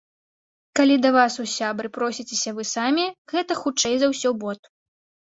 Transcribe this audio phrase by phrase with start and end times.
[0.77, 4.61] Калі да вас у сябры просіцеся вы самі, гэта хутчэй за ўсё бот.